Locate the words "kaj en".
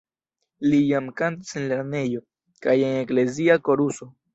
2.67-3.01